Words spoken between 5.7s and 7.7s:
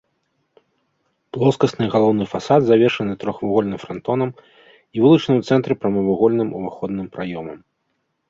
прамавугольным уваходным праёмам.